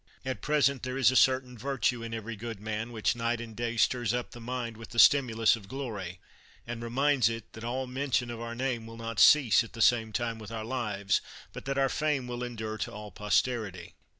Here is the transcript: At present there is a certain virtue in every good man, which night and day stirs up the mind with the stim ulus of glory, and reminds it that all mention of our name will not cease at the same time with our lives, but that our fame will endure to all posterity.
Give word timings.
At 0.25 0.41
present 0.41 0.81
there 0.81 0.97
is 0.97 1.11
a 1.11 1.15
certain 1.15 1.55
virtue 1.55 2.01
in 2.01 2.11
every 2.11 2.35
good 2.35 2.59
man, 2.59 2.91
which 2.91 3.15
night 3.15 3.39
and 3.39 3.55
day 3.55 3.77
stirs 3.77 4.15
up 4.15 4.31
the 4.31 4.41
mind 4.41 4.75
with 4.75 4.89
the 4.89 4.97
stim 4.97 5.29
ulus 5.29 5.55
of 5.55 5.67
glory, 5.67 6.19
and 6.65 6.81
reminds 6.81 7.29
it 7.29 7.53
that 7.53 7.63
all 7.63 7.85
mention 7.85 8.31
of 8.31 8.41
our 8.41 8.55
name 8.55 8.87
will 8.87 8.97
not 8.97 9.19
cease 9.19 9.63
at 9.63 9.73
the 9.73 9.79
same 9.79 10.11
time 10.11 10.39
with 10.39 10.49
our 10.51 10.65
lives, 10.65 11.21
but 11.53 11.65
that 11.65 11.77
our 11.77 11.87
fame 11.87 12.25
will 12.25 12.43
endure 12.43 12.79
to 12.79 12.91
all 12.91 13.11
posterity. 13.11 13.93